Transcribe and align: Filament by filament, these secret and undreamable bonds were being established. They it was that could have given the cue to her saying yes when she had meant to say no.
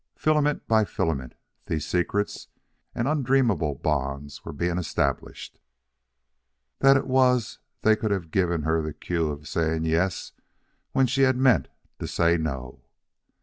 Filament 0.15 0.67
by 0.67 0.83
filament, 0.83 1.35
these 1.67 1.85
secret 1.85 2.47
and 2.95 3.07
undreamable 3.07 3.75
bonds 3.75 4.43
were 4.43 4.51
being 4.51 4.79
established. 4.79 5.59
They 6.79 6.93
it 6.93 7.05
was 7.05 7.59
that 7.81 7.99
could 7.99 8.09
have 8.09 8.31
given 8.31 8.61
the 8.61 8.95
cue 8.99 9.29
to 9.29 9.37
her 9.41 9.45
saying 9.45 9.85
yes 9.85 10.31
when 10.91 11.05
she 11.05 11.21
had 11.21 11.37
meant 11.37 11.67
to 11.99 12.07
say 12.07 12.35
no. 12.35 12.81